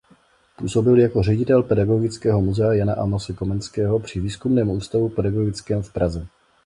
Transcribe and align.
Působil 0.55 0.99
jako 0.99 1.23
ředitel 1.23 1.63
Pedagogického 1.63 2.41
muzea 2.41 2.73
Jana 2.73 2.93
Amose 2.93 3.33
Komenského 3.33 3.99
při 3.99 4.19
Výzkumném 4.19 4.69
ústavu 4.69 5.09
pedagogickém 5.09 5.81
v 5.83 5.93
Praze. 5.93 6.27